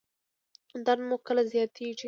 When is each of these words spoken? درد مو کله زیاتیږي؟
درد 0.85 1.01
مو 1.07 1.17
کله 1.27 1.41
زیاتیږي؟ 1.51 1.99